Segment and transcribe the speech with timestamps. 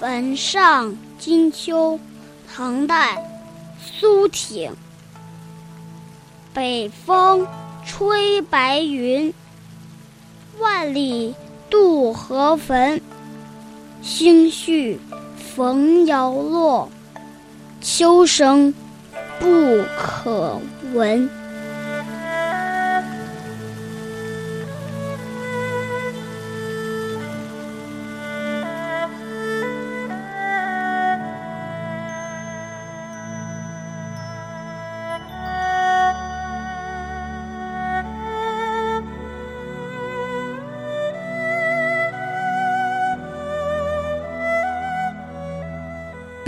[0.00, 1.98] 坟上金秋，
[2.54, 3.20] 唐代，
[3.82, 4.72] 苏挺。
[6.54, 7.46] 北风
[7.84, 9.34] 吹白云，
[10.60, 11.34] 万里
[11.68, 13.00] 渡河汾。
[14.00, 15.00] 星序
[15.36, 16.88] 逢摇落，
[17.80, 18.72] 秋声
[19.40, 19.46] 不
[19.98, 20.60] 可
[20.94, 21.28] 闻。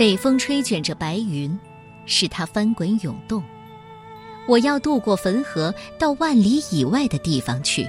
[0.01, 1.55] 北风吹卷着白云，
[2.07, 3.43] 使它翻滚涌动。
[4.47, 7.87] 我要渡过汾河，到万里以外的地方去。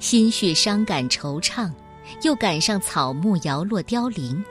[0.00, 1.70] 心绪伤感惆怅，
[2.24, 4.44] 又赶上草木摇落凋零。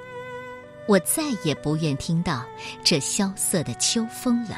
[0.87, 2.45] 我再也不愿听到
[2.81, 4.57] 这萧瑟的秋风了。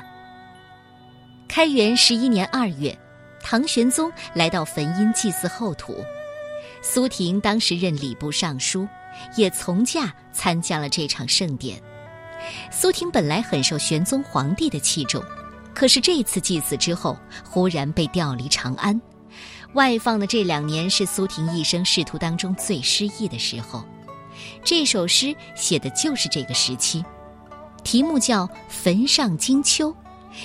[1.47, 2.95] 开元十一年二月，
[3.41, 6.05] 唐玄宗来到汾阴祭祀后土，
[6.83, 8.87] 苏婷当时任礼部尚书。
[9.35, 11.81] 也从驾参加了这场盛典。
[12.71, 15.23] 苏婷本来很受玄宗皇帝的器重，
[15.73, 18.99] 可是这次祭祀之后，忽然被调离长安。
[19.73, 23.83] 外放的这两年是苏婷一生仕途当中最失意的时候。
[24.63, 27.03] 这首诗写的就是这个时期，
[27.83, 29.91] 题目叫《坟上惊秋》，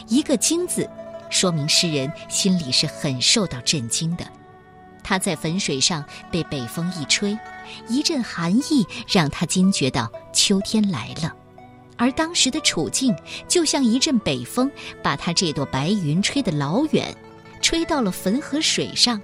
[0.08, 0.90] 一个“惊”字，
[1.30, 4.26] 说明诗人心里是很受到震惊的。
[5.04, 7.38] 他在汾水上被北风一吹，
[7.88, 11.32] 一阵寒意让他惊觉到秋天来了，
[11.96, 13.14] 而当时的处境
[13.46, 14.68] 就像一阵北风
[15.02, 17.14] 把他这朵白云吹得老远，
[17.60, 19.20] 吹到了汾河水上，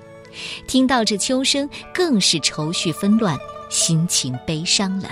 [0.68, 3.36] 听到这秋声更是愁绪纷乱，
[3.68, 5.10] 心情悲伤了。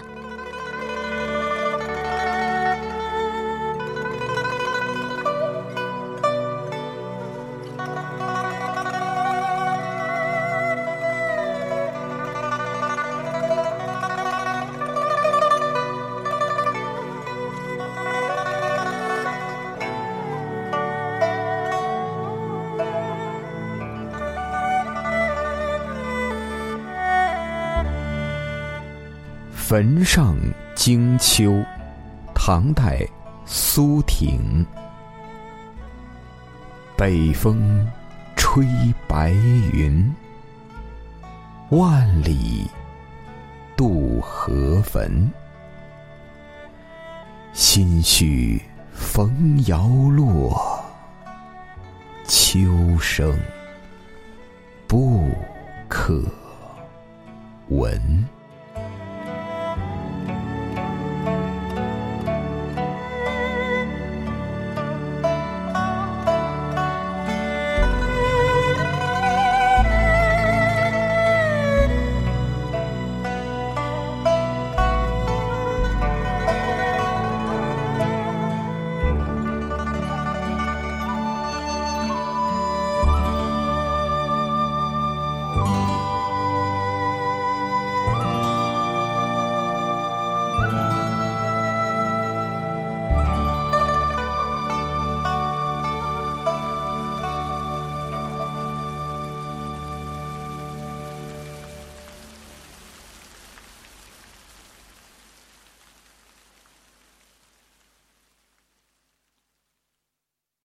[29.68, 30.34] 坟上
[30.74, 31.62] 惊秋，
[32.34, 33.06] 唐代，
[33.44, 34.64] 苏挺。
[36.96, 37.86] 北风
[38.34, 38.64] 吹
[39.06, 39.32] 白
[39.74, 40.10] 云，
[41.68, 42.66] 万里
[43.76, 45.30] 渡河汾。
[47.52, 48.62] 心绪
[48.94, 50.82] 逢摇落，
[52.24, 52.58] 秋
[52.98, 53.38] 声
[54.86, 55.30] 不
[55.90, 56.24] 可
[57.68, 58.26] 闻。